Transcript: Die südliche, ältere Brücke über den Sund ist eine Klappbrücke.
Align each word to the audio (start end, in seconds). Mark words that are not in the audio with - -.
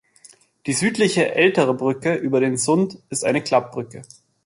Die 0.65 0.73
südliche, 0.73 1.35
ältere 1.35 1.75
Brücke 1.75 2.15
über 2.15 2.39
den 2.39 2.57
Sund 2.57 2.97
ist 3.09 3.23
eine 3.23 3.43
Klappbrücke. 3.43 4.01